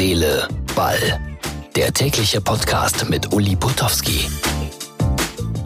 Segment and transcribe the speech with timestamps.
[0.00, 0.96] Seele, Ball.
[1.76, 4.30] Der tägliche Podcast mit Uli Potowski.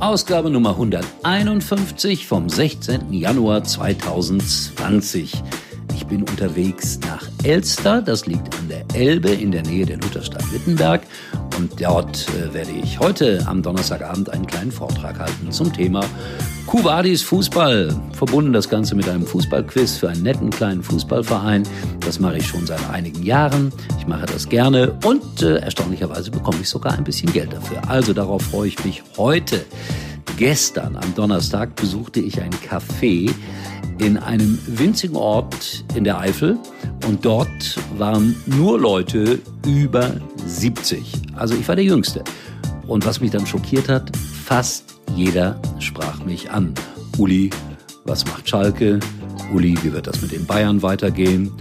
[0.00, 3.12] Ausgabe Nummer 151 vom 16.
[3.12, 5.41] Januar 2020.
[5.95, 10.53] Ich bin unterwegs nach Elster, das liegt an der Elbe in der Nähe der Lutherstadt
[10.53, 11.03] Wittenberg.
[11.59, 16.04] Und dort äh, werde ich heute am Donnerstagabend einen kleinen Vortrag halten zum Thema
[16.66, 17.95] Kuwadis Fußball.
[18.12, 21.62] Verbunden das Ganze mit einem Fußballquiz für einen netten kleinen Fußballverein.
[22.00, 23.72] Das mache ich schon seit einigen Jahren.
[23.99, 27.82] Ich mache das gerne und äh, erstaunlicherweise bekomme ich sogar ein bisschen Geld dafür.
[27.89, 29.64] Also darauf freue ich mich heute.
[30.36, 33.30] Gestern am Donnerstag besuchte ich ein Café
[33.98, 36.58] in einem winzigen Ort in der Eifel
[37.06, 40.16] und dort waren nur Leute über
[40.47, 41.23] 70.
[41.36, 42.22] Also ich war der Jüngste.
[42.86, 46.74] Und was mich dann schockiert hat, fast jeder sprach mich an.
[47.19, 47.50] Uli,
[48.05, 49.00] was macht Schalke?
[49.52, 51.52] Uli, wie wird das mit den Bayern weitergehen?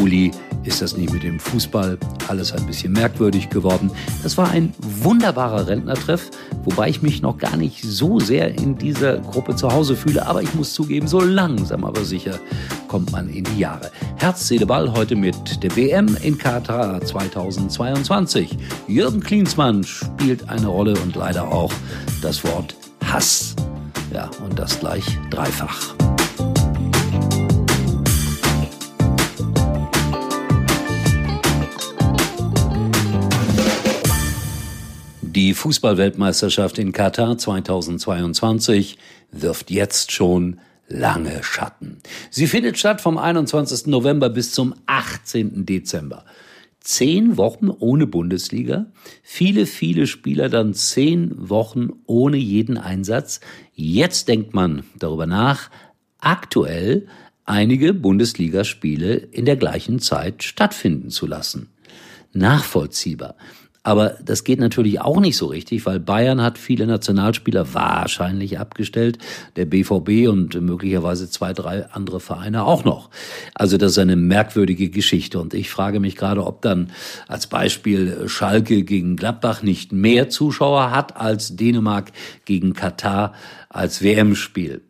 [0.00, 0.30] Uli,
[0.68, 3.90] ist das nicht mit dem Fußball alles ein bisschen merkwürdig geworden?
[4.22, 6.30] Das war ein wunderbarer Rentnertreff,
[6.64, 10.42] wobei ich mich noch gar nicht so sehr in dieser Gruppe zu Hause fühle, aber
[10.42, 12.38] ich muss zugeben, so langsam aber sicher
[12.86, 13.90] kommt man in die Jahre.
[14.16, 18.58] Herz, Seele, Ball heute mit der WM in Katar 2022.
[18.86, 21.72] Jürgen Klinsmann spielt eine Rolle und leider auch
[22.20, 23.56] das Wort Hass.
[24.12, 26.07] Ja, und das gleich dreifach.
[35.38, 38.98] Die Fußballweltmeisterschaft in Katar 2022
[39.30, 40.58] wirft jetzt schon
[40.88, 41.98] lange Schatten.
[42.28, 43.86] Sie findet statt vom 21.
[43.86, 45.64] November bis zum 18.
[45.64, 46.24] Dezember.
[46.80, 48.86] Zehn Wochen ohne Bundesliga,
[49.22, 53.38] viele, viele Spieler dann zehn Wochen ohne jeden Einsatz.
[53.74, 55.70] Jetzt denkt man darüber nach,
[56.18, 57.06] aktuell
[57.44, 61.68] einige Bundesligaspiele in der gleichen Zeit stattfinden zu lassen.
[62.32, 63.36] Nachvollziehbar.
[63.88, 69.16] Aber das geht natürlich auch nicht so richtig, weil Bayern hat viele Nationalspieler wahrscheinlich abgestellt,
[69.56, 73.08] der BVB und möglicherweise zwei, drei andere Vereine auch noch.
[73.54, 76.92] Also das ist eine merkwürdige Geschichte und ich frage mich gerade, ob dann
[77.28, 82.12] als Beispiel Schalke gegen Gladbach nicht mehr Zuschauer hat als Dänemark
[82.44, 83.32] gegen Katar
[83.70, 84.82] als WM-Spiel.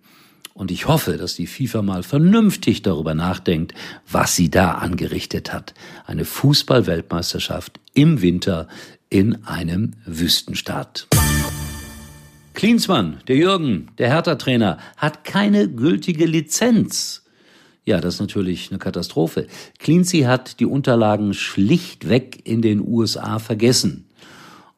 [0.59, 3.75] Und ich hoffe, dass die FIFA mal vernünftig darüber nachdenkt,
[4.11, 5.73] was sie da angerichtet hat.
[6.05, 8.67] Eine Fußball-Weltmeisterschaft im Winter
[9.09, 11.07] in einem Wüstenstaat.
[12.55, 17.23] Klinsmann, der Jürgen, der Hertha-Trainer, hat keine gültige Lizenz.
[17.85, 19.47] Ja, das ist natürlich eine Katastrophe.
[19.79, 24.08] Cleansey hat die Unterlagen schlichtweg in den USA vergessen.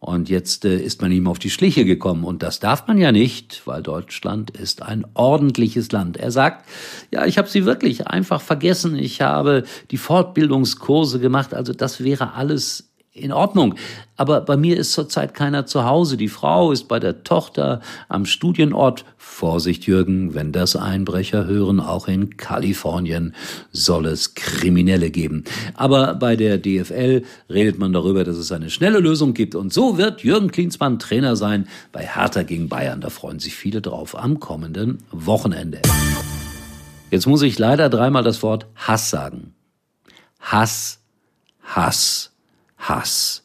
[0.01, 2.25] Und jetzt äh, ist man ihm auf die Schliche gekommen.
[2.25, 6.17] Und das darf man ja nicht, weil Deutschland ist ein ordentliches Land.
[6.17, 6.67] Er sagt,
[7.11, 8.97] ja, ich habe sie wirklich einfach vergessen.
[8.97, 11.53] Ich habe die Fortbildungskurse gemacht.
[11.53, 13.75] Also das wäre alles in Ordnung.
[14.17, 16.17] Aber bei mir ist zurzeit keiner zu Hause.
[16.17, 19.05] Die Frau ist bei der Tochter am Studienort.
[19.17, 23.35] Vorsicht, Jürgen, wenn das Einbrecher hören, auch in Kalifornien
[23.73, 25.45] soll es Kriminelle geben.
[25.75, 29.55] Aber bei der DFL redet man darüber, dass es eine schnelle Lösung gibt.
[29.55, 33.01] Und so wird Jürgen Klinsmann Trainer sein bei Hertha gegen Bayern.
[33.01, 35.81] Da freuen sich viele drauf am kommenden Wochenende.
[37.11, 39.55] Jetzt muss ich leider dreimal das Wort Hass sagen.
[40.39, 41.01] Hass,
[41.65, 42.30] Hass.
[42.81, 43.43] Hass.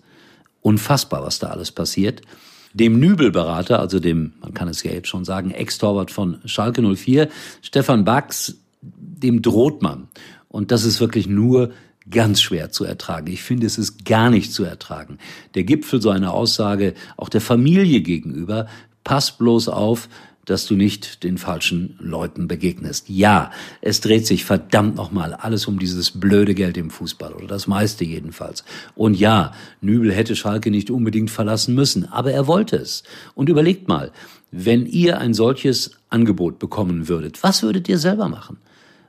[0.61, 2.21] Unfassbar, was da alles passiert.
[2.73, 7.29] Dem Nübelberater, also dem, man kann es ja jetzt schon sagen, Ex-Torwart von Schalke 04,
[7.61, 10.09] Stefan Bax, dem droht man.
[10.49, 11.71] Und das ist wirklich nur
[12.09, 13.27] ganz schwer zu ertragen.
[13.27, 15.17] Ich finde, es ist gar nicht zu ertragen.
[15.55, 18.67] Der Gipfel so eine Aussage auch der Familie gegenüber,
[19.03, 20.09] pass bloß auf,
[20.45, 23.09] dass du nicht den falschen Leuten begegnest.
[23.09, 23.51] Ja,
[23.81, 28.05] es dreht sich verdammt nochmal alles um dieses blöde Geld im Fußball oder das meiste
[28.05, 28.63] jedenfalls.
[28.95, 29.51] Und ja,
[29.81, 33.03] Nübel hätte Schalke nicht unbedingt verlassen müssen, aber er wollte es.
[33.33, 34.11] Und überlegt mal,
[34.51, 38.57] wenn ihr ein solches Angebot bekommen würdet, was würdet ihr selber machen?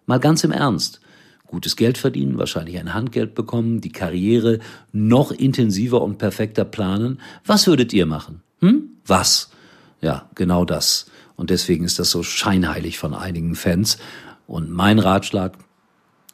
[0.06, 1.00] Mal ganz im Ernst
[1.46, 4.58] gutes Geld verdienen, wahrscheinlich ein Handgeld bekommen, die Karriere
[4.93, 7.20] noch intensiver und perfekter planen.
[7.44, 8.43] Was würdet ihr machen?
[8.61, 8.90] Hm?
[9.06, 9.50] Was?
[10.06, 11.06] Ja, genau das.
[11.35, 13.99] Und deswegen ist das so scheinheilig von einigen Fans.
[14.47, 15.55] Und mein Ratschlag,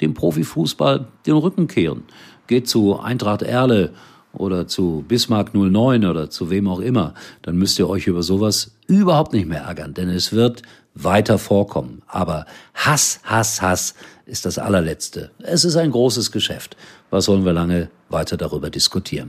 [0.03, 2.03] dem Profifußball den Rücken kehren.
[2.49, 3.95] Geht zu Eintracht Erle
[4.35, 7.15] oder zu Bismarck 09 oder zu wem auch immer.
[7.41, 10.61] Dann müsst ihr euch über sowas überhaupt nicht mehr ärgern, denn es wird
[10.93, 12.03] weiter vorkommen.
[12.07, 12.45] Aber
[12.75, 13.95] Hass, Hass, Hass
[14.27, 15.31] ist das allerletzte.
[15.39, 16.77] Es ist ein großes Geschäft.
[17.09, 19.29] Was sollen wir lange weiter darüber diskutieren?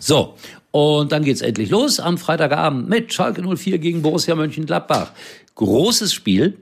[0.00, 0.34] So,
[0.76, 5.12] und dann geht's endlich los am Freitagabend mit Schalke 04 gegen Borussia Mönchengladbach.
[5.54, 6.58] Großes Spiel.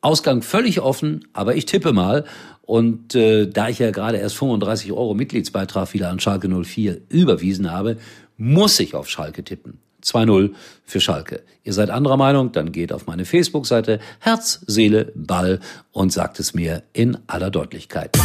[0.00, 2.24] Ausgang völlig offen, aber ich tippe mal.
[2.62, 7.70] Und äh, da ich ja gerade erst 35 Euro Mitgliedsbeitrag wieder an Schalke 04 überwiesen
[7.70, 7.98] habe,
[8.38, 9.78] muss ich auf Schalke tippen.
[10.02, 10.52] 2-0
[10.86, 11.42] für Schalke.
[11.62, 15.60] Ihr seid anderer Meinung, dann geht auf meine Facebook-Seite Herz, Seele, Ball
[15.92, 18.16] und sagt es mir in aller Deutlichkeit.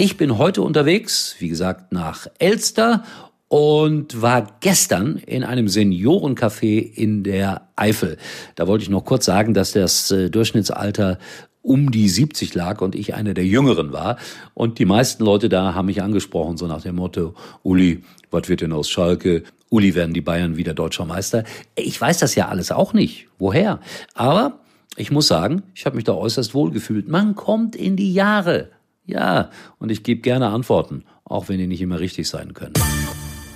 [0.00, 3.02] Ich bin heute unterwegs, wie gesagt, nach Elster
[3.48, 8.18] und war gestern in einem Seniorencafé in der Eifel.
[8.54, 11.18] Da wollte ich noch kurz sagen, dass das äh, Durchschnittsalter
[11.62, 14.16] um die 70 lag und ich einer der Jüngeren war.
[14.54, 18.60] Und die meisten Leute da haben mich angesprochen, so nach dem Motto, Uli, was wird
[18.60, 19.42] denn aus Schalke?
[19.70, 21.44] Uli, werden die Bayern wieder deutscher Meister?
[21.74, 23.28] Ich weiß das ja alles auch nicht.
[23.38, 23.80] Woher?
[24.14, 24.60] Aber
[24.96, 27.08] ich muss sagen, ich habe mich da äußerst wohl gefühlt.
[27.08, 28.70] Man kommt in die Jahre.
[29.04, 32.74] Ja, und ich gebe gerne Antworten, auch wenn die nicht immer richtig sein können.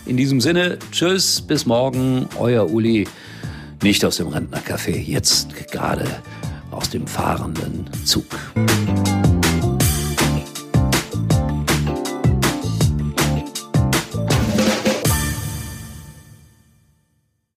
[0.04, 3.06] In diesem Sinne, tschüss, bis morgen, euer Uli.
[3.82, 6.06] Nicht aus dem Rentnercafé, jetzt gerade
[6.70, 8.26] aus dem fahrenden Zug.